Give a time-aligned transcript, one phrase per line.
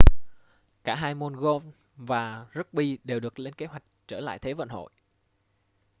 [0.83, 1.61] cả hai môn golf
[1.97, 4.89] và rugby đều được lên kế hoạch trở lại thế vận hội